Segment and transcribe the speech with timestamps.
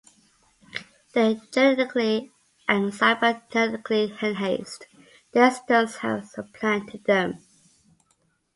[1.13, 2.31] Their genetically
[2.67, 4.87] and cybernetically enhanced
[5.31, 7.45] descendants have supplanted them.